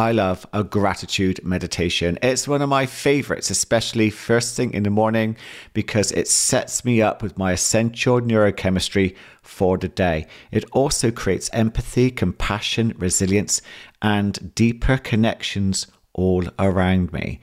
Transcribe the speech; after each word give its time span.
I 0.00 0.12
love 0.12 0.46
a 0.54 0.64
gratitude 0.64 1.44
meditation. 1.44 2.18
It's 2.22 2.48
one 2.48 2.62
of 2.62 2.70
my 2.70 2.86
favorites, 2.86 3.50
especially 3.50 4.08
first 4.08 4.56
thing 4.56 4.72
in 4.72 4.84
the 4.84 4.88
morning, 4.88 5.36
because 5.74 6.10
it 6.12 6.26
sets 6.26 6.86
me 6.86 7.02
up 7.02 7.22
with 7.22 7.36
my 7.36 7.52
essential 7.52 8.18
neurochemistry 8.18 9.14
for 9.42 9.76
the 9.76 9.88
day. 9.88 10.26
It 10.50 10.64
also 10.72 11.10
creates 11.10 11.50
empathy, 11.52 12.10
compassion, 12.10 12.94
resilience, 12.96 13.60
and 14.00 14.54
deeper 14.54 14.96
connections 14.96 15.86
all 16.14 16.44
around 16.58 17.12
me. 17.12 17.38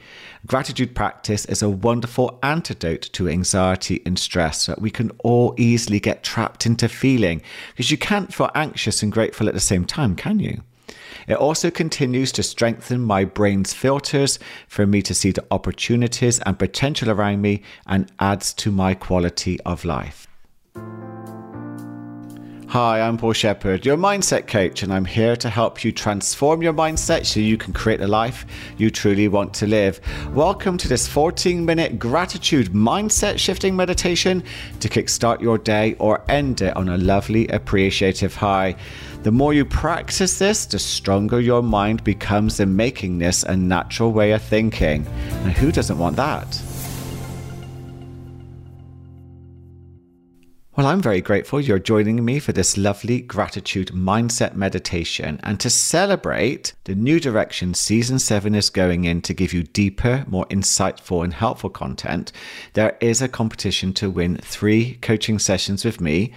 Gratitude 0.47 0.95
practice 0.95 1.45
is 1.45 1.61
a 1.61 1.69
wonderful 1.69 2.39
antidote 2.41 3.03
to 3.13 3.29
anxiety 3.29 4.01
and 4.03 4.17
stress 4.17 4.65
that 4.65 4.81
we 4.81 4.89
can 4.89 5.11
all 5.19 5.53
easily 5.57 5.99
get 5.99 6.23
trapped 6.23 6.65
into 6.65 6.89
feeling 6.89 7.43
because 7.73 7.91
you 7.91 7.99
can't 7.99 8.33
feel 8.33 8.49
anxious 8.55 9.03
and 9.03 9.11
grateful 9.11 9.47
at 9.47 9.53
the 9.53 9.59
same 9.59 9.85
time, 9.85 10.15
can 10.15 10.39
you? 10.39 10.63
It 11.27 11.35
also 11.35 11.69
continues 11.69 12.31
to 12.33 12.43
strengthen 12.43 13.01
my 13.01 13.25
brain's 13.25 13.73
filters 13.73 14.39
for 14.67 14.87
me 14.87 15.01
to 15.01 15.13
see 15.13 15.31
the 15.31 15.45
opportunities 15.51 16.39
and 16.39 16.57
potential 16.57 17.09
around 17.09 17.41
me 17.41 17.63
and 17.85 18.11
adds 18.19 18.53
to 18.55 18.71
my 18.71 18.93
quality 18.93 19.59
of 19.61 19.83
life. 19.83 20.27
Hi, 22.71 22.99
I'm 22.99 23.17
Paul 23.17 23.31
Shepard, 23.31 23.85
your 23.85 23.95
mindset 23.95 24.45
coach, 24.45 24.83
and 24.83 24.91
I'm 24.91 25.05
here 25.05 25.37
to 25.37 25.49
help 25.49 25.85
you 25.85 25.93
transform 25.93 26.61
your 26.61 26.73
mindset 26.73 27.25
so 27.25 27.39
you 27.39 27.57
can 27.57 27.71
create 27.71 28.01
a 28.01 28.07
life 28.07 28.45
you 28.77 28.89
truly 28.89 29.29
want 29.29 29.53
to 29.53 29.67
live. 29.67 30.01
Welcome 30.33 30.77
to 30.79 30.89
this 30.89 31.07
14 31.07 31.63
minute 31.63 31.97
gratitude 31.97 32.73
mindset 32.73 33.39
shifting 33.39 33.73
meditation 33.73 34.43
to 34.81 34.89
kickstart 34.89 35.39
your 35.39 35.57
day 35.57 35.95
or 35.97 36.29
end 36.29 36.61
it 36.61 36.75
on 36.75 36.89
a 36.89 36.97
lovely 36.97 37.47
appreciative 37.47 38.35
high. 38.35 38.75
The 39.27 39.33
more 39.33 39.53
you 39.53 39.65
practice 39.65 40.39
this, 40.39 40.65
the 40.65 40.79
stronger 40.79 41.41
your 41.41 41.61
mind 41.61 42.01
becomes 42.05 42.61
in 42.61 42.77
making 42.77 43.17
this 43.17 43.43
a 43.43 43.57
natural 43.57 44.13
way 44.13 44.31
of 44.31 44.41
thinking. 44.41 45.05
And 45.43 45.51
who 45.51 45.69
doesn't 45.69 45.99
want 45.99 46.15
that? 46.15 46.47
Well, 50.77 50.87
I'm 50.87 51.01
very 51.01 51.19
grateful 51.19 51.59
you're 51.59 51.77
joining 51.77 52.23
me 52.23 52.39
for 52.39 52.53
this 52.53 52.77
lovely 52.77 53.19
gratitude 53.19 53.89
mindset 53.89 54.55
meditation. 54.55 55.41
And 55.43 55.59
to 55.59 55.69
celebrate 55.69 56.73
the 56.85 56.95
new 56.95 57.19
direction 57.19 57.73
season 57.73 58.19
seven 58.19 58.55
is 58.55 58.69
going 58.69 59.03
in 59.03 59.21
to 59.23 59.33
give 59.33 59.51
you 59.51 59.63
deeper, 59.63 60.23
more 60.29 60.45
insightful, 60.45 61.25
and 61.25 61.33
helpful 61.33 61.69
content, 61.69 62.31
there 62.75 62.95
is 63.01 63.21
a 63.21 63.27
competition 63.27 63.91
to 63.95 64.09
win 64.09 64.37
three 64.37 64.93
coaching 65.01 65.37
sessions 65.37 65.83
with 65.83 65.99
me 65.99 66.31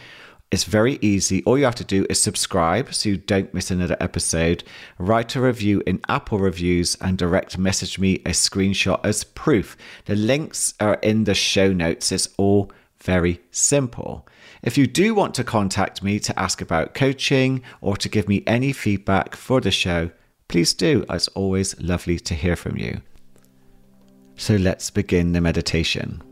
it's 0.51 0.65
very 0.65 0.99
easy. 1.01 1.45
All 1.45 1.57
you 1.57 1.65
have 1.65 1.77
to 1.77 1.85
do 1.85 2.05
is 2.11 2.21
subscribe 2.21 2.93
so 2.93 3.09
you 3.09 3.17
don't 3.17 3.55
miss 3.55 3.71
another 3.71 3.97
episode, 4.01 4.65
write 4.99 5.37
a 5.37 5.41
review 5.41 5.81
in 5.87 6.01
Apple 6.09 6.41
Reviews, 6.41 6.97
and 7.01 7.17
direct 7.17 7.57
message 7.57 8.01
me 8.01 8.17
a 8.27 8.31
screenshot 8.31 9.01
as 9.05 9.23
proof. 9.23 9.77
The 10.07 10.17
links 10.17 10.75
are 10.81 10.95
in 11.03 11.25
the 11.25 11.35
show 11.35 11.73
notes. 11.73 12.11
It's 12.11 12.29
all 12.37 12.73
very 12.99 13.41
simple. 13.53 14.27
If 14.63 14.77
you 14.77 14.89
do 14.89 15.15
want 15.15 15.35
to 15.37 15.45
contact 15.45 16.03
me 16.03 16.19
to 16.19 16.39
ask 16.39 16.61
about 16.61 16.95
coaching 16.95 17.63
or 17.81 17.97
to 17.97 18.09
give 18.09 18.29
me 18.29 18.43
any 18.47 18.73
feedback 18.73 19.37
for 19.37 19.61
the 19.61 19.71
show, 19.71 20.11
please 20.49 20.75
do. 20.75 21.05
It's 21.09 21.29
always 21.29 21.81
lovely 21.81 22.19
to 22.19 22.35
hear 22.35 22.57
from 22.57 22.77
you. 22.77 23.01
So 24.35 24.57
let's 24.57 24.91
begin 24.91 25.33
the 25.33 25.41
meditation. 25.41 26.23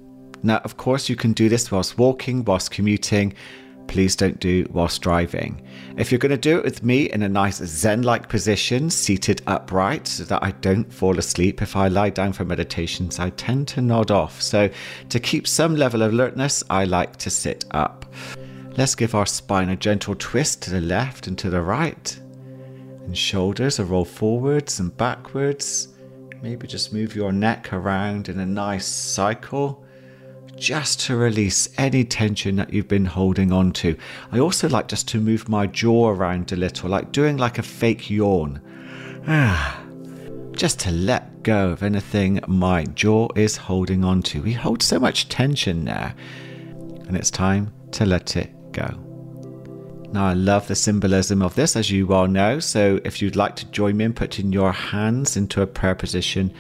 Now, 0.42 0.58
of 0.58 0.77
course, 0.77 1.08
you 1.08 1.16
can 1.16 1.32
do 1.32 1.48
this 1.48 1.70
whilst 1.70 1.98
walking, 1.98 2.44
whilst 2.44 2.70
commuting 2.70 3.34
please 3.89 4.14
don't 4.14 4.39
do 4.39 4.67
whilst 4.70 5.03
driving. 5.03 5.61
If 5.97 6.12
you're 6.12 6.19
going 6.19 6.31
to 6.31 6.36
do 6.36 6.58
it 6.58 6.64
with 6.64 6.84
me 6.84 7.11
in 7.11 7.22
a 7.22 7.28
nice 7.28 7.56
Zen 7.56 8.03
like 8.03 8.28
position, 8.28 8.91
seated 8.91 9.42
upright, 9.47 10.06
so 10.06 10.25
that 10.25 10.44
I 10.44 10.53
don't 10.53 10.92
fall 10.92 11.19
asleep, 11.19 11.61
if 11.61 11.75
I 11.75 11.89
lie 11.89 12.11
down 12.11 12.33
for 12.33 12.44
meditations, 12.44 13.19
I 13.19 13.31
tend 13.31 13.66
to 13.69 13.81
nod 13.81 14.11
off. 14.11 14.41
So, 14.41 14.70
to 15.09 15.19
keep 15.19 15.48
some 15.48 15.75
level 15.75 16.03
of 16.03 16.12
alertness, 16.12 16.62
I 16.70 16.84
like 16.84 17.16
to 17.16 17.31
sit 17.31 17.65
up. 17.72 18.06
Let's 18.77 18.94
give 18.94 19.16
our 19.16 19.27
spine 19.27 19.71
a 19.71 19.77
gentle 19.77 20.15
twist 20.15 20.62
to 20.62 20.71
the 20.71 20.81
left 20.81 21.27
and 21.27 21.37
to 21.38 21.50
the 21.50 21.62
right. 21.62 22.16
And 23.04 23.16
shoulders 23.16 23.81
are 23.81 23.84
roll 23.84 24.04
forwards 24.04 24.78
and 24.78 24.97
backwards. 24.97 25.88
Maybe 26.43 26.69
just 26.69 26.93
move 26.93 27.16
your 27.16 27.32
neck 27.32 27.72
around 27.72 28.28
in 28.28 28.38
a 28.38 28.47
nice 28.47 28.87
cycle 28.87 29.84
just 30.58 31.00
to 31.00 31.16
release 31.16 31.69
any 31.78 32.04
tension 32.04 32.56
that 32.56 32.72
you've 32.72 32.88
been 32.88 33.04
holding 33.04 33.52
on 33.52 33.72
to. 33.72 33.96
I 34.32 34.38
also 34.38 34.69
like 34.69 34.88
just 34.88 35.08
to 35.08 35.20
move 35.20 35.48
my 35.48 35.66
jaw 35.66 36.10
around 36.10 36.52
a 36.52 36.56
little, 36.56 36.91
like 36.91 37.12
doing 37.12 37.36
like 37.36 37.58
a 37.58 37.62
fake 37.62 38.10
yawn. 38.10 38.60
Ah, 39.26 39.82
just 40.52 40.80
to 40.80 40.91
let 40.91 41.42
go 41.42 41.70
of 41.70 41.82
anything 41.82 42.41
my 42.47 42.84
jaw 42.84 43.28
is 43.36 43.56
holding 43.56 44.04
on 44.04 44.22
to. 44.22 44.42
We 44.42 44.52
hold 44.52 44.82
so 44.82 44.98
much 44.98 45.28
tension 45.28 45.84
there, 45.84 46.14
and 47.06 47.16
it's 47.16 47.30
time 47.30 47.72
to 47.92 48.04
let 48.04 48.36
it 48.36 48.52
go. 48.72 49.04
Now, 50.10 50.26
I 50.26 50.32
love 50.32 50.66
the 50.66 50.74
symbolism 50.74 51.42
of 51.42 51.54
this, 51.54 51.76
as 51.76 51.91
you 51.91 52.06
well 52.06 52.26
know. 52.26 52.60
So, 52.60 52.98
if 53.04 53.20
you'd 53.20 53.36
like 53.36 53.56
to 53.56 53.66
join 53.66 53.98
me 53.98 54.06
in 54.06 54.14
putting 54.14 54.52
your 54.52 54.72
hands 54.72 55.36
into 55.36 55.60
a 55.60 55.66
prayer 55.66 55.94
position 55.94 56.52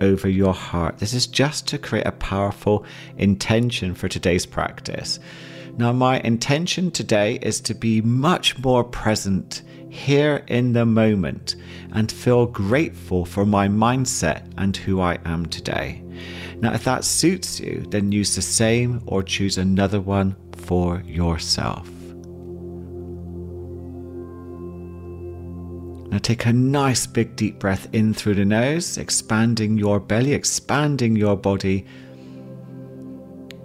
over 0.00 0.28
your 0.28 0.54
heart. 0.54 0.98
This 0.98 1.14
is 1.14 1.26
just 1.26 1.66
to 1.68 1.78
create 1.78 2.06
a 2.06 2.12
powerful 2.12 2.84
intention 3.18 3.94
for 3.94 4.08
today's 4.08 4.46
practice. 4.46 5.18
Now, 5.78 5.92
my 5.92 6.20
intention 6.20 6.90
today 6.90 7.38
is 7.42 7.60
to 7.62 7.74
be 7.74 8.00
much 8.00 8.58
more 8.58 8.82
present 8.82 9.62
here 9.90 10.44
in 10.46 10.72
the 10.72 10.86
moment 10.86 11.56
and 11.92 12.10
feel 12.10 12.46
grateful 12.46 13.24
for 13.24 13.44
my 13.44 13.68
mindset 13.68 14.50
and 14.56 14.76
who 14.76 15.00
I 15.00 15.18
am 15.24 15.46
today. 15.46 16.02
Now, 16.60 16.72
if 16.72 16.84
that 16.84 17.04
suits 17.04 17.60
you, 17.60 17.84
then 17.90 18.12
use 18.12 18.34
the 18.34 18.42
same 18.42 19.02
or 19.06 19.22
choose 19.22 19.58
another 19.58 20.00
one 20.00 20.36
for 20.52 21.02
yourself. 21.06 21.88
Now 26.08 26.18
take 26.18 26.46
a 26.46 26.52
nice 26.52 27.06
big 27.06 27.36
deep 27.36 27.58
breath 27.58 27.88
in 27.92 28.14
through 28.14 28.36
the 28.36 28.44
nose, 28.44 28.96
expanding 28.96 29.76
your 29.76 29.98
belly, 29.98 30.32
expanding 30.32 31.16
your 31.16 31.36
body. 31.36 31.84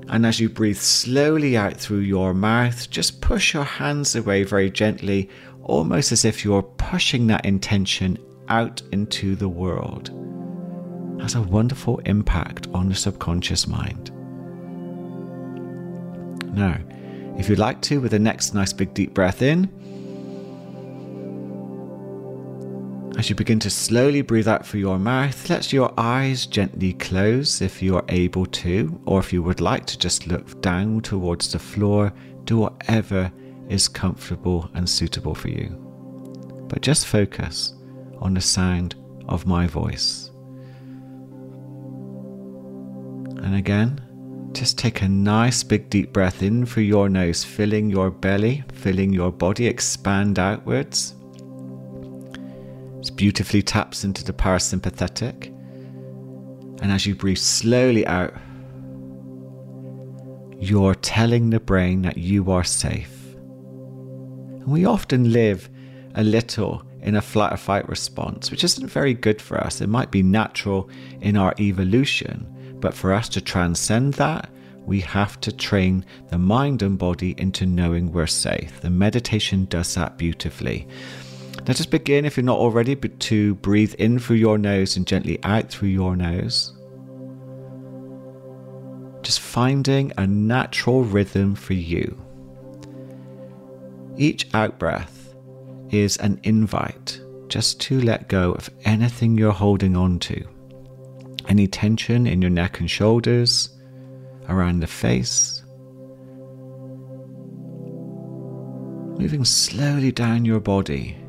And 0.08 0.26
as 0.26 0.40
you 0.40 0.50
breathe 0.50 0.78
slowly 0.78 1.56
out 1.56 1.78
through 1.78 2.00
your 2.00 2.34
mouth, 2.34 2.90
just 2.90 3.22
push 3.22 3.54
your 3.54 3.64
hands 3.64 4.16
away 4.16 4.44
very 4.44 4.70
gently, 4.70 5.30
almost 5.64 6.12
as 6.12 6.26
if 6.26 6.44
you're 6.44 6.64
pushing 6.64 7.28
that 7.28 7.46
intention 7.46 8.18
out 8.50 8.82
into 8.92 9.36
the 9.36 9.48
world. 9.48 10.10
Has 11.22 11.36
a 11.36 11.42
wonderful 11.42 12.00
impact 12.00 12.68
on 12.74 12.90
the 12.90 12.96
subconscious 12.96 13.68
mind. 13.68 14.12
Now, 16.56 16.78
if 17.38 17.48
you'd 17.48 17.60
like 17.60 17.82
to, 17.84 18.02
with 18.02 18.12
the 18.12 18.20
next 18.20 18.54
nice 18.54 18.74
big 18.74 18.94
deep 18.94 19.14
breath 19.14 19.42
in, 19.42 19.70
As 23.22 23.30
you 23.30 23.36
begin 23.36 23.60
to 23.60 23.70
slowly 23.70 24.24
breathe 24.24 24.48
out 24.48 24.66
through 24.66 24.80
your 24.80 24.98
mouth, 24.98 25.48
let 25.48 25.72
your 25.72 25.94
eyes 25.96 26.48
gently 26.48 26.94
close 26.94 27.62
if 27.62 27.80
you 27.80 27.96
are 27.96 28.06
able 28.10 28.48
to, 28.48 29.00
or 29.06 29.20
if 29.20 29.32
you 29.32 29.44
would 29.44 29.62
like 29.62 29.86
to 29.86 30.00
just 30.00 30.26
look 30.26 30.60
down 30.60 31.02
towards 31.02 31.52
the 31.52 31.60
floor, 31.60 32.12
do 32.46 32.58
whatever 32.58 33.32
is 33.70 33.88
comfortable 33.88 34.72
and 34.74 34.90
suitable 34.90 35.36
for 35.36 35.50
you. 35.50 35.70
But 36.68 36.82
just 36.82 37.06
focus 37.06 37.76
on 38.18 38.34
the 38.34 38.42
sound 38.42 38.96
of 39.30 39.46
my 39.46 39.68
voice. 39.68 40.32
And 43.44 43.54
again, 43.54 44.02
just 44.52 44.80
take 44.80 45.04
a 45.04 45.08
nice 45.08 45.62
big 45.62 45.92
deep 45.92 46.12
breath 46.12 46.42
in 46.42 46.66
through 46.66 46.90
your 46.90 47.08
nose, 47.08 47.44
filling 47.44 47.88
your 47.88 48.10
belly, 48.10 48.64
filling 48.74 49.14
your 49.14 49.32
body, 49.32 49.68
expand 49.68 50.40
outwards. 50.40 51.14
Beautifully 53.22 53.62
taps 53.62 54.04
into 54.04 54.24
the 54.24 54.34
parasympathetic. 54.34 55.46
And 56.82 56.92
as 56.92 57.06
you 57.06 57.14
breathe 57.14 57.38
slowly 57.38 58.04
out, 58.08 58.34
you're 60.58 60.96
telling 60.96 61.52
the 61.52 61.60
brain 61.60 62.02
that 62.02 62.18
you 62.18 62.50
are 62.50 62.64
safe. 62.64 63.16
And 63.36 64.66
we 64.66 64.86
often 64.86 65.32
live 65.32 65.70
a 66.16 66.24
little 66.24 66.84
in 67.04 67.16
a 67.16 67.22
flight 67.22 67.54
or 67.54 67.58
fight 67.58 67.88
response, 67.88 68.50
which 68.50 68.64
isn't 68.64 68.88
very 68.88 69.14
good 69.14 69.40
for 69.40 69.60
us. 69.60 69.82
It 69.82 69.88
might 69.88 70.10
be 70.10 70.24
natural 70.24 70.90
in 71.22 71.38
our 71.38 71.54
evolution, 71.60 72.48
but 72.80 72.96
for 72.96 73.14
us 73.14 73.30
to 73.30 73.40
transcend 73.40 74.16
that, 74.16 74.50
we 74.88 75.00
have 75.02 75.40
to 75.42 75.52
train 75.52 76.06
the 76.30 76.40
mind 76.40 76.82
and 76.82 76.98
body 76.98 77.36
into 77.38 77.68
knowing 77.68 78.12
we're 78.12 78.26
safe. 78.26 78.82
The 78.82 78.90
meditation 78.90 79.66
does 79.66 79.94
that 79.94 80.18
beautifully. 80.18 80.88
Let 81.72 81.80
us 81.80 81.86
begin, 81.86 82.26
if 82.26 82.36
you're 82.36 82.44
not 82.44 82.60
already, 82.60 82.96
but 82.96 83.18
to 83.22 83.56
breathe 83.56 83.94
in 83.94 84.20
through 84.20 84.36
your 84.36 84.58
nose 84.58 84.98
and 84.98 85.08
gently 85.08 85.40
out 85.44 85.70
through 85.70 85.88
your 85.88 86.18
nose. 86.18 86.74
Just 89.22 89.40
finding 89.40 90.12
a 90.18 90.28
natural 90.28 91.06
rhythm 91.06 91.56
for 91.56 91.72
you. 91.72 92.22
Each 94.18 94.54
out 94.54 94.80
breath 94.80 95.34
is 95.92 96.18
an 96.18 96.42
invite 96.44 97.22
just 97.48 97.80
to 97.84 98.02
let 98.02 98.28
go 98.28 98.52
of 98.52 98.70
anything 98.84 99.38
you're 99.38 99.54
holding 99.54 99.96
on 99.96 100.20
to. 100.20 100.44
Any 101.48 101.68
tension 101.68 102.28
in 102.28 102.42
your 102.42 102.52
neck 102.52 102.82
and 102.82 102.92
shoulders, 102.92 103.70
around 104.50 104.82
the 104.82 104.88
face. 104.88 105.64
Moving 109.18 109.46
slowly 109.46 110.12
down 110.12 110.44
your 110.44 110.60
body. 110.60 111.21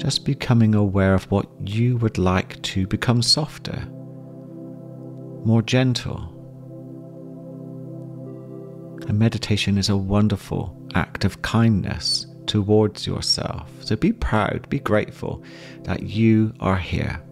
Just 0.00 0.24
becoming 0.24 0.74
aware 0.74 1.12
of 1.12 1.30
what 1.30 1.46
you 1.62 1.98
would 1.98 2.16
like 2.16 2.60
to 2.62 2.86
become 2.86 3.20
softer, 3.20 3.86
more 5.44 5.60
gentle. 5.60 6.36
And 9.06 9.18
meditation 9.18 9.76
is 9.76 9.90
a 9.90 9.96
wonderful 9.98 10.74
act 10.94 11.26
of 11.26 11.42
kindness 11.42 12.26
towards 12.46 13.06
yourself. 13.06 13.70
So 13.80 13.94
be 13.94 14.12
proud, 14.12 14.66
be 14.70 14.78
grateful 14.78 15.42
that 15.82 16.04
you 16.04 16.54
are 16.60 16.78
here. 16.78 17.22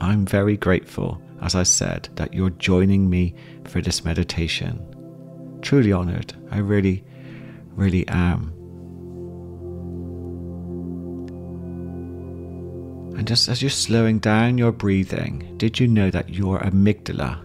I'm 0.00 0.26
very 0.26 0.56
grateful, 0.56 1.22
as 1.40 1.54
I 1.54 1.62
said, 1.62 2.08
that 2.16 2.34
you're 2.34 2.50
joining 2.50 3.08
me 3.08 3.36
for 3.64 3.80
this 3.80 4.04
meditation. 4.04 4.84
Truly 5.62 5.92
honored. 5.92 6.34
I 6.50 6.58
really, 6.58 7.04
really 7.76 8.08
am. 8.08 8.52
And 13.22 13.28
just 13.28 13.48
as 13.48 13.62
you're 13.62 13.70
slowing 13.70 14.18
down 14.18 14.58
your 14.58 14.72
breathing, 14.72 15.54
did 15.56 15.78
you 15.78 15.86
know 15.86 16.10
that 16.10 16.30
your 16.30 16.58
amygdala 16.58 17.38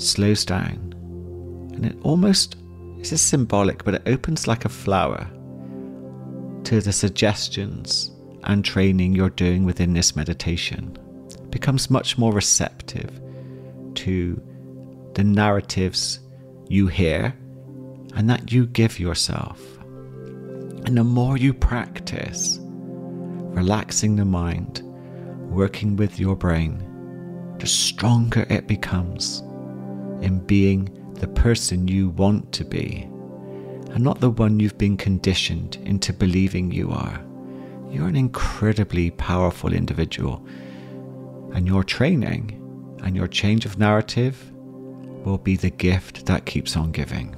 slows 0.00 0.46
down 0.46 0.94
and 1.74 1.84
it 1.84 1.98
almost 2.00 2.56
this 2.96 3.12
is 3.12 3.20
symbolic, 3.20 3.84
but 3.84 3.92
it 3.92 4.02
opens 4.06 4.46
like 4.46 4.64
a 4.64 4.70
flower 4.70 5.28
to 6.64 6.80
the 6.80 6.90
suggestions 6.90 8.12
and 8.44 8.64
training 8.64 9.14
you're 9.14 9.28
doing 9.28 9.66
within 9.66 9.92
this 9.92 10.16
meditation. 10.16 10.96
It 11.28 11.50
becomes 11.50 11.90
much 11.90 12.16
more 12.16 12.32
receptive 12.32 13.20
to 13.96 14.42
the 15.12 15.24
narratives 15.24 16.18
you 16.66 16.86
hear 16.86 17.36
and 18.14 18.30
that 18.30 18.52
you 18.52 18.64
give 18.64 18.98
yourself. 18.98 19.60
And 20.86 20.96
the 20.96 21.04
more 21.04 21.36
you 21.36 21.52
practice 21.52 22.58
relaxing 23.52 24.16
the 24.16 24.24
mind, 24.24 24.82
working 25.50 25.96
with 25.96 26.18
your 26.18 26.34
brain, 26.34 26.82
the 27.58 27.66
stronger 27.66 28.46
it 28.48 28.66
becomes 28.66 29.40
in 30.20 30.42
being 30.46 30.88
the 31.14 31.28
person 31.28 31.86
you 31.86 32.08
want 32.10 32.50
to 32.52 32.64
be, 32.64 33.02
and 33.90 34.02
not 34.02 34.20
the 34.20 34.30
one 34.30 34.58
you've 34.58 34.78
been 34.78 34.96
conditioned 34.96 35.76
into 35.84 36.12
believing 36.12 36.72
you 36.72 36.90
are. 36.90 37.22
You're 37.90 38.08
an 38.08 38.16
incredibly 38.16 39.10
powerful 39.10 39.72
individual, 39.72 40.44
and 41.52 41.66
your 41.66 41.84
training 41.84 42.58
and 43.02 43.14
your 43.14 43.28
change 43.28 43.66
of 43.66 43.78
narrative 43.78 44.50
will 45.24 45.38
be 45.38 45.56
the 45.56 45.70
gift 45.70 46.26
that 46.26 46.46
keeps 46.46 46.76
on 46.76 46.90
giving. 46.90 47.36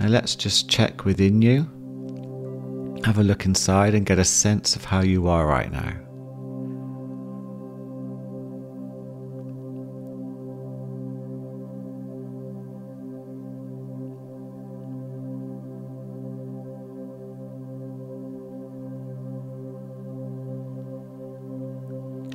Now 0.00 0.08
let's 0.08 0.34
just 0.34 0.66
check 0.66 1.04
within 1.04 1.42
you. 1.42 1.68
Have 3.04 3.18
a 3.18 3.22
look 3.22 3.44
inside 3.44 3.94
and 3.94 4.06
get 4.06 4.18
a 4.18 4.24
sense 4.24 4.74
of 4.74 4.86
how 4.86 5.02
you 5.02 5.28
are 5.28 5.46
right 5.46 5.70
now. 5.70 5.92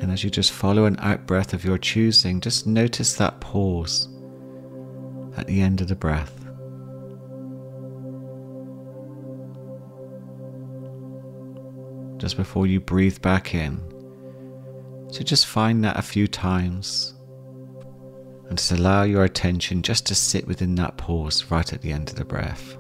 And 0.03 0.12
as 0.12 0.23
you 0.23 0.29
just 0.29 0.51
follow 0.51 0.85
an 0.85 0.97
out 1.00 1.25
breath 1.25 1.51
of 1.51 1.65
your 1.65 1.79
choosing, 1.79 2.41
just 2.41 2.67
notice 2.67 3.15
that 3.15 3.39
pause 3.39 4.07
at 5.35 5.47
the 5.47 5.62
end 5.62 5.81
of 5.81 5.88
the 5.88 5.95
breath. 5.95 6.44
Just 12.25 12.38
before 12.38 12.66
you 12.66 12.80
breathe 12.80 13.22
back 13.22 13.54
in. 13.54 13.77
So 15.12 15.22
just 15.22 15.45
find 15.45 15.83
that 15.83 16.00
a 16.00 16.01
few 16.01 16.27
times 16.27 17.13
and 18.50 18.57
just 18.57 18.72
allow 18.72 19.04
your 19.04 19.25
attention 19.25 19.83
just 19.83 20.07
to 20.07 20.16
sit 20.16 20.48
within 20.48 20.74
that 20.74 20.98
pause 20.98 21.51
right 21.51 21.72
at 21.72 21.83
the 21.83 21.92
end 21.92 22.10
of 22.10 22.16
the 22.16 22.25
breath. 22.25 22.80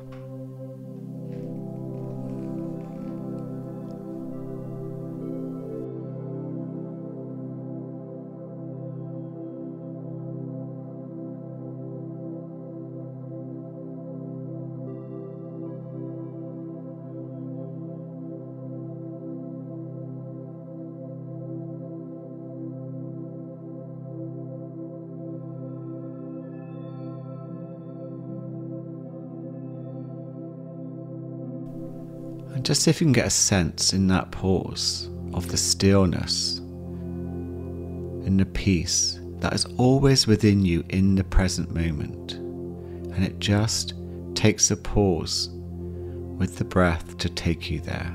Just 32.65 32.81
see 32.81 32.89
if 32.89 32.99
you 32.99 33.05
can 33.05 33.13
get 33.13 33.27
a 33.27 33.31
sense 33.31 33.93
in 33.93 34.07
that 34.07 34.31
pause 34.31 35.07
of 35.33 35.47
the 35.49 35.57
stillness, 35.57 36.57
and 36.57 38.39
the 38.39 38.45
peace 38.47 39.19
that 39.37 39.53
is 39.53 39.65
always 39.77 40.25
within 40.25 40.65
you 40.65 40.83
in 40.89 41.13
the 41.13 41.23
present 41.23 41.71
moment. 41.73 42.33
And 42.33 43.23
it 43.23 43.37
just 43.39 43.93
takes 44.33 44.71
a 44.71 44.77
pause 44.77 45.49
with 46.37 46.57
the 46.57 46.65
breath 46.65 47.17
to 47.19 47.29
take 47.29 47.69
you 47.69 47.81
there. 47.81 48.11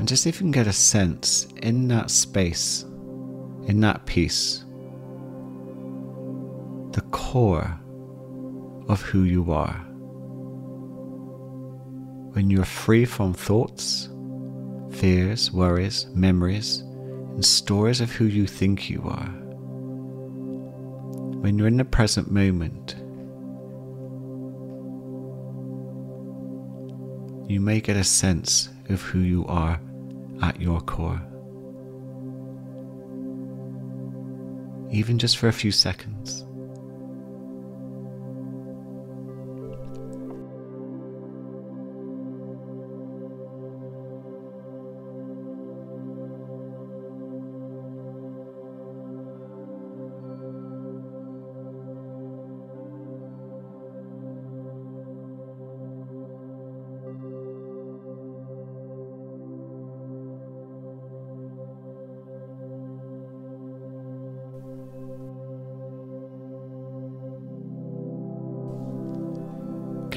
And 0.00 0.08
just 0.08 0.26
if 0.26 0.36
you 0.36 0.44
can 0.44 0.50
get 0.50 0.66
a 0.66 0.72
sense 0.72 1.46
in 1.58 1.88
that 1.88 2.10
space, 2.10 2.84
in 3.66 3.80
that 3.82 4.06
peace, 4.06 4.64
the 6.92 7.02
core 7.10 7.78
of 8.88 9.02
who 9.02 9.24
you 9.24 9.52
are. 9.52 9.74
When 12.32 12.48
you're 12.48 12.64
free 12.64 13.04
from 13.04 13.34
thoughts, 13.34 14.08
fears, 14.90 15.52
worries, 15.52 16.06
memories, 16.14 16.78
and 16.78 17.44
stories 17.44 18.00
of 18.00 18.10
who 18.10 18.24
you 18.24 18.46
think 18.46 18.88
you 18.88 19.02
are. 19.02 19.28
When 21.42 21.58
you're 21.58 21.68
in 21.68 21.76
the 21.76 21.84
present 21.84 22.30
moment, 22.30 22.94
you 27.50 27.60
may 27.60 27.82
get 27.82 27.98
a 27.98 28.04
sense 28.04 28.70
of 28.88 29.02
who 29.02 29.18
you 29.18 29.44
are 29.44 29.78
at 30.42 30.60
your 30.60 30.80
core. 30.80 31.20
Even 34.90 35.18
just 35.18 35.38
for 35.38 35.48
a 35.48 35.52
few 35.52 35.70
seconds. 35.70 36.44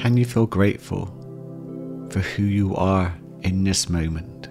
Can 0.04 0.18
you 0.18 0.26
feel 0.26 0.46
grateful 0.46 1.06
for 2.10 2.20
who 2.20 2.42
you 2.42 2.76
are 2.76 3.16
in 3.40 3.64
this 3.64 3.88
moment? 3.88 4.48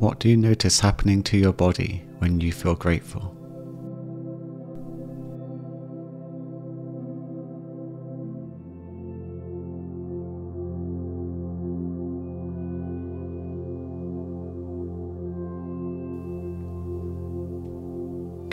What 0.00 0.20
do 0.20 0.30
you 0.30 0.38
notice 0.38 0.80
happening 0.80 1.22
to 1.24 1.36
your 1.36 1.52
body 1.52 2.02
when 2.20 2.40
you 2.40 2.50
feel 2.50 2.76
grateful? 2.76 3.41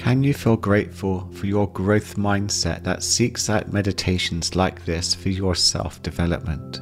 Can 0.09 0.23
you 0.23 0.33
feel 0.33 0.57
grateful 0.57 1.29
for 1.33 1.45
your 1.45 1.67
growth 1.67 2.15
mindset 2.15 2.81
that 2.81 3.03
seeks 3.03 3.47
out 3.47 3.71
meditations 3.71 4.55
like 4.55 4.83
this 4.83 5.13
for 5.13 5.29
your 5.29 5.53
self 5.53 6.01
development? 6.01 6.81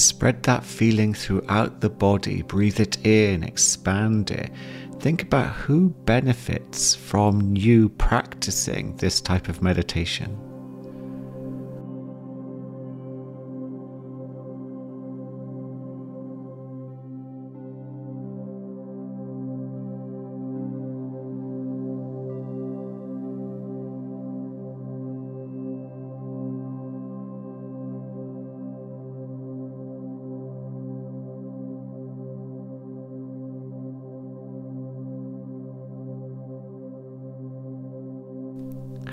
Spread 0.00 0.42
that 0.44 0.64
feeling 0.64 1.14
throughout 1.14 1.80
the 1.80 1.90
body. 1.90 2.42
Breathe 2.42 2.80
it 2.80 3.04
in, 3.06 3.44
expand 3.44 4.30
it. 4.30 4.50
Think 4.98 5.22
about 5.22 5.54
who 5.54 5.90
benefits 5.90 6.94
from 6.94 7.56
you 7.56 7.88
practicing 7.88 8.96
this 8.96 9.20
type 9.20 9.48
of 9.48 9.62
meditation. 9.62 10.49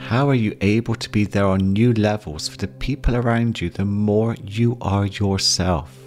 How 0.08 0.30
are 0.30 0.36
you 0.36 0.56
able 0.62 0.96
to 0.96 1.10
be 1.10 1.26
there 1.26 1.46
on 1.46 1.74
new 1.74 1.92
levels 1.92 2.48
for 2.48 2.56
the 2.56 2.70
people 2.70 3.18
around 3.18 3.60
you 3.60 3.70
the 3.70 3.84
more 3.84 4.38
you 4.42 4.78
are 4.80 5.06
yourself? 5.06 6.07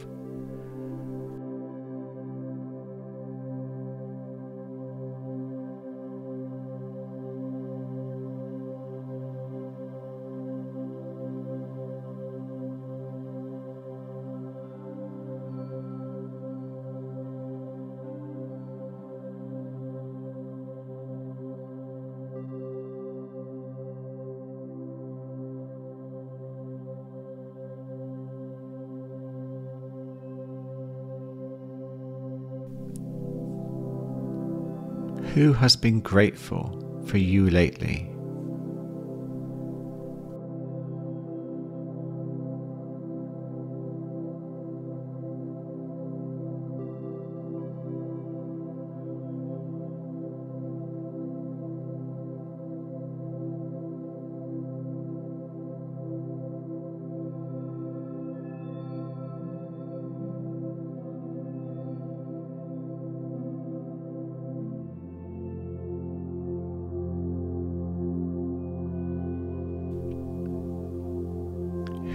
Who 35.34 35.52
has 35.52 35.76
been 35.76 36.00
grateful 36.00 37.04
for 37.06 37.16
you 37.16 37.50
lately? 37.50 38.09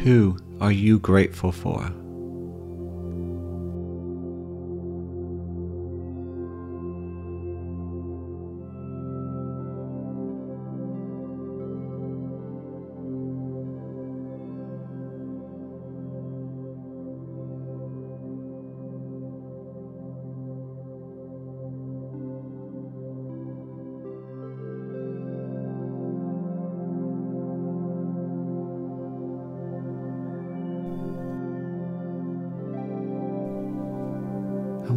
Who 0.06 0.38
are 0.62 0.72
you 0.72 1.00
grateful 1.00 1.52
for? 1.52 1.92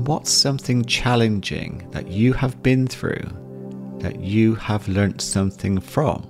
What's 0.09 0.31
something 0.31 0.83
challenging 0.87 1.87
that 1.91 2.09
you 2.09 2.33
have 2.33 2.63
been 2.63 2.87
through 2.87 3.23
that 3.99 4.19
you 4.19 4.55
have 4.55 4.89
learnt 4.89 5.21
something 5.21 5.79
from 5.79 6.23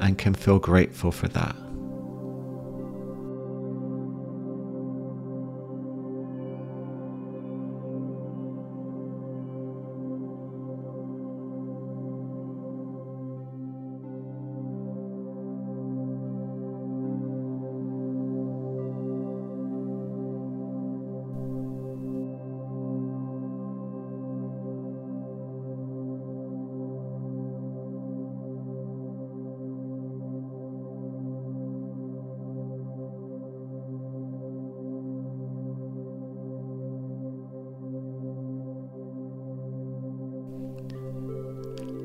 and 0.00 0.16
can 0.16 0.32
feel 0.32 0.60
grateful 0.60 1.10
for 1.10 1.26
that? 1.26 1.56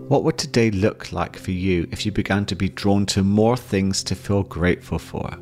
What 0.07 0.23
would 0.23 0.37
today 0.37 0.69
look 0.69 1.11
like 1.11 1.35
for 1.35 1.49
you 1.49 1.87
if 1.91 2.05
you 2.05 2.11
began 2.11 2.45
to 2.45 2.55
be 2.55 2.69
drawn 2.69 3.07
to 3.07 3.23
more 3.23 3.57
things 3.57 4.03
to 4.03 4.13
feel 4.15 4.43
grateful 4.43 4.99
for? 4.99 5.35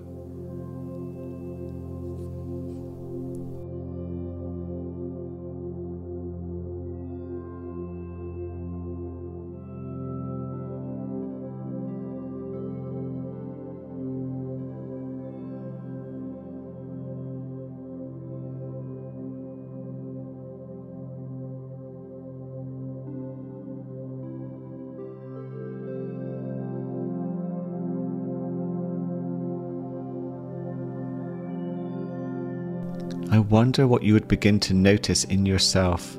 I 33.34 33.40
wonder 33.40 33.88
what 33.88 34.04
you 34.04 34.14
would 34.14 34.28
begin 34.28 34.60
to 34.60 34.76
notice 34.76 35.24
in 35.24 35.44
yourself 35.44 36.18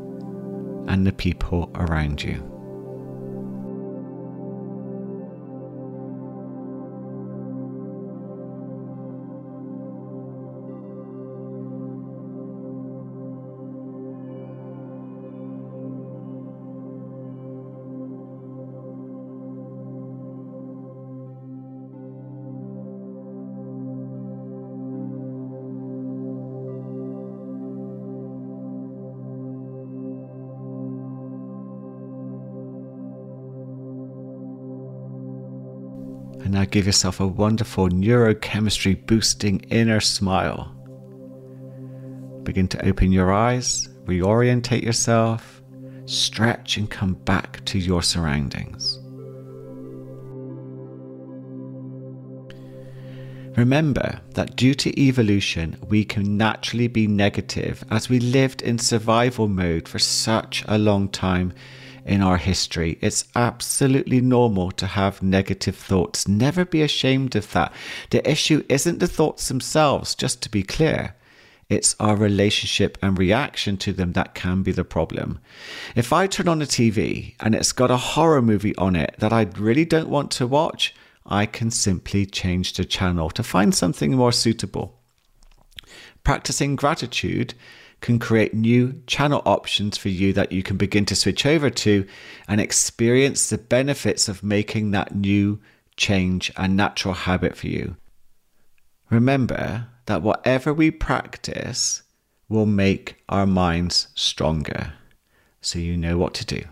and 0.88 1.06
the 1.06 1.12
people 1.12 1.70
around 1.76 2.20
you. 2.20 2.53
Now 36.54 36.64
give 36.64 36.86
yourself 36.86 37.18
a 37.18 37.26
wonderful 37.26 37.88
neurochemistry 37.88 39.04
boosting 39.06 39.58
inner 39.70 40.00
smile. 40.00 40.72
Begin 42.44 42.68
to 42.68 42.86
open 42.86 43.10
your 43.10 43.32
eyes, 43.32 43.88
reorientate 44.04 44.82
yourself, 44.82 45.60
stretch, 46.06 46.76
and 46.76 46.88
come 46.88 47.14
back 47.14 47.64
to 47.64 47.78
your 47.78 48.02
surroundings. 48.02 49.00
Remember 53.56 54.20
that 54.34 54.54
due 54.54 54.74
to 54.74 55.00
evolution, 55.00 55.76
we 55.88 56.04
can 56.04 56.36
naturally 56.36 56.86
be 56.86 57.08
negative 57.08 57.82
as 57.90 58.08
we 58.08 58.20
lived 58.20 58.62
in 58.62 58.78
survival 58.78 59.48
mode 59.48 59.88
for 59.88 59.98
such 59.98 60.64
a 60.68 60.78
long 60.78 61.08
time 61.08 61.52
in 62.04 62.22
our 62.22 62.36
history. 62.36 62.98
It's 63.00 63.26
absolutely 63.34 64.20
normal 64.20 64.70
to 64.72 64.86
have 64.86 65.22
negative 65.22 65.76
thoughts. 65.76 66.28
Never 66.28 66.64
be 66.64 66.82
ashamed 66.82 67.34
of 67.36 67.50
that. 67.52 67.72
The 68.10 68.28
issue 68.28 68.64
isn't 68.68 69.00
the 69.00 69.06
thoughts 69.06 69.48
themselves, 69.48 70.14
just 70.14 70.42
to 70.42 70.50
be 70.50 70.62
clear. 70.62 71.14
It's 71.68 71.96
our 71.98 72.14
relationship 72.14 72.98
and 73.00 73.18
reaction 73.18 73.76
to 73.78 73.92
them 73.92 74.12
that 74.12 74.34
can 74.34 74.62
be 74.62 74.72
the 74.72 74.84
problem. 74.84 75.40
If 75.96 76.12
I 76.12 76.26
turn 76.26 76.48
on 76.48 76.58
the 76.58 76.66
TV 76.66 77.34
and 77.40 77.54
it's 77.54 77.72
got 77.72 77.90
a 77.90 77.96
horror 77.96 78.42
movie 78.42 78.76
on 78.76 78.96
it 78.96 79.14
that 79.18 79.32
I 79.32 79.48
really 79.56 79.84
don't 79.84 80.10
want 80.10 80.30
to 80.32 80.46
watch, 80.46 80.94
I 81.26 81.46
can 81.46 81.70
simply 81.70 82.26
change 82.26 82.74
the 82.74 82.84
channel 82.84 83.30
to 83.30 83.42
find 83.42 83.74
something 83.74 84.14
more 84.14 84.32
suitable. 84.32 85.00
Practicing 86.22 86.76
gratitude 86.76 87.54
can 88.04 88.18
create 88.18 88.52
new 88.52 89.00
channel 89.06 89.40
options 89.46 89.96
for 89.96 90.10
you 90.10 90.30
that 90.34 90.52
you 90.52 90.62
can 90.62 90.76
begin 90.76 91.06
to 91.06 91.16
switch 91.16 91.46
over 91.46 91.70
to 91.70 92.06
and 92.46 92.60
experience 92.60 93.48
the 93.48 93.56
benefits 93.56 94.28
of 94.28 94.42
making 94.42 94.90
that 94.90 95.14
new 95.14 95.58
change 95.96 96.52
a 96.54 96.68
natural 96.68 97.14
habit 97.14 97.56
for 97.56 97.66
you. 97.66 97.96
Remember 99.08 99.86
that 100.04 100.20
whatever 100.20 100.74
we 100.74 100.90
practice 100.90 102.02
will 102.46 102.66
make 102.66 103.16
our 103.30 103.46
minds 103.46 104.08
stronger, 104.14 104.92
so 105.62 105.78
you 105.78 105.96
know 105.96 106.18
what 106.18 106.34
to 106.34 106.44
do. 106.44 106.62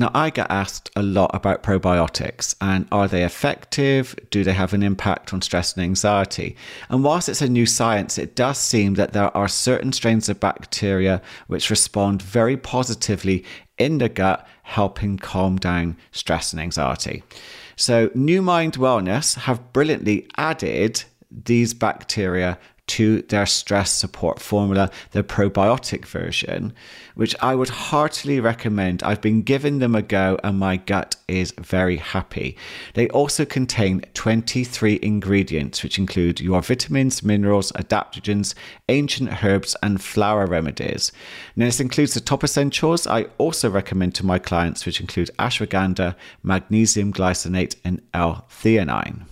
Now, 0.00 0.12
I 0.14 0.30
get 0.30 0.48
asked 0.48 0.90
a 0.94 1.02
lot 1.02 1.32
about 1.34 1.64
probiotics 1.64 2.54
and 2.60 2.86
are 2.92 3.08
they 3.08 3.24
effective? 3.24 4.14
Do 4.30 4.44
they 4.44 4.52
have 4.52 4.72
an 4.72 4.84
impact 4.84 5.34
on 5.34 5.42
stress 5.42 5.74
and 5.74 5.82
anxiety? 5.82 6.54
And 6.88 7.02
whilst 7.02 7.28
it's 7.28 7.42
a 7.42 7.48
new 7.48 7.66
science, 7.66 8.16
it 8.16 8.36
does 8.36 8.58
seem 8.58 8.94
that 8.94 9.12
there 9.12 9.36
are 9.36 9.48
certain 9.48 9.92
strains 9.92 10.28
of 10.28 10.38
bacteria 10.38 11.20
which 11.48 11.68
respond 11.68 12.22
very 12.22 12.56
positively 12.56 13.44
in 13.76 13.98
the 13.98 14.08
gut, 14.08 14.46
helping 14.62 15.18
calm 15.18 15.56
down 15.56 15.96
stress 16.12 16.52
and 16.52 16.62
anxiety. 16.62 17.24
So, 17.74 18.08
Numind 18.10 18.76
Wellness 18.76 19.34
have 19.34 19.72
brilliantly 19.72 20.28
added 20.36 21.02
these 21.30 21.74
bacteria 21.74 22.58
to 22.88 23.22
their 23.22 23.46
stress 23.46 23.90
support 23.90 24.40
formula, 24.40 24.90
the 25.12 25.22
probiotic 25.22 26.04
version, 26.04 26.72
which 27.14 27.34
I 27.40 27.54
would 27.54 27.68
heartily 27.68 28.40
recommend. 28.40 29.02
I've 29.02 29.20
been 29.20 29.42
giving 29.42 29.78
them 29.78 29.94
a 29.94 30.02
go 30.02 30.38
and 30.42 30.58
my 30.58 30.76
gut 30.76 31.16
is 31.28 31.52
very 31.58 31.96
happy. 31.96 32.56
They 32.94 33.08
also 33.10 33.44
contain 33.44 34.02
23 34.14 34.98
ingredients, 35.02 35.82
which 35.82 35.98
include 35.98 36.40
your 36.40 36.62
vitamins, 36.62 37.22
minerals, 37.22 37.72
adaptogens, 37.72 38.54
ancient 38.88 39.44
herbs, 39.44 39.76
and 39.82 40.02
flower 40.02 40.46
remedies. 40.46 41.12
Now, 41.56 41.66
this 41.66 41.80
includes 41.80 42.14
the 42.14 42.20
top 42.20 42.42
essentials 42.42 43.06
I 43.06 43.26
also 43.38 43.70
recommend 43.70 44.14
to 44.16 44.26
my 44.26 44.38
clients, 44.38 44.86
which 44.86 45.00
include 45.00 45.30
ashwagandha, 45.38 46.14
magnesium 46.42 47.12
glycinate, 47.12 47.76
and 47.84 48.02
L 48.14 48.46
theanine. 48.50 49.26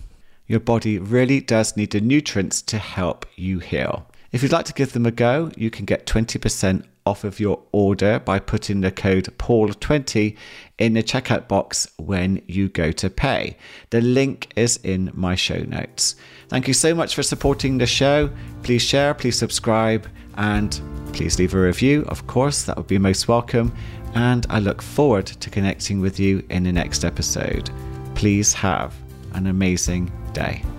Your 0.47 0.61
body 0.61 0.97
really 0.97 1.41
does 1.41 1.75
need 1.75 1.91
the 1.91 1.99
nutrients 1.99 2.61
to 2.63 2.77
help 2.77 3.25
you 3.35 3.59
heal. 3.59 4.07
If 4.31 4.41
you'd 4.41 4.53
like 4.53 4.65
to 4.65 4.73
give 4.73 4.93
them 4.93 5.05
a 5.05 5.11
go, 5.11 5.51
you 5.57 5.69
can 5.69 5.85
get 5.85 6.05
20% 6.05 6.85
off 7.05 7.23
of 7.23 7.39
your 7.39 7.61
order 7.71 8.19
by 8.19 8.39
putting 8.39 8.81
the 8.81 8.91
code 8.91 9.25
PAUL20 9.37 10.37
in 10.77 10.93
the 10.93 11.03
checkout 11.03 11.47
box 11.47 11.87
when 11.97 12.41
you 12.47 12.69
go 12.69 12.91
to 12.93 13.09
pay. 13.09 13.57
The 13.89 14.01
link 14.01 14.51
is 14.55 14.77
in 14.83 15.11
my 15.13 15.35
show 15.35 15.59
notes. 15.59 16.15
Thank 16.49 16.67
you 16.67 16.73
so 16.73 16.95
much 16.95 17.15
for 17.15 17.23
supporting 17.23 17.77
the 17.77 17.85
show. 17.85 18.29
Please 18.63 18.81
share, 18.81 19.13
please 19.13 19.37
subscribe, 19.37 20.07
and 20.35 20.79
please 21.13 21.39
leave 21.39 21.53
a 21.53 21.59
review. 21.59 22.05
Of 22.07 22.27
course, 22.27 22.63
that 22.63 22.77
would 22.77 22.87
be 22.87 22.97
most 22.97 23.27
welcome. 23.27 23.73
And 24.15 24.45
I 24.49 24.59
look 24.59 24.81
forward 24.81 25.25
to 25.25 25.49
connecting 25.49 25.99
with 25.99 26.19
you 26.19 26.45
in 26.49 26.63
the 26.63 26.71
next 26.71 27.03
episode. 27.03 27.69
Please 28.15 28.53
have 28.53 28.93
an 29.33 29.47
amazing 29.47 30.11
day. 30.37 30.76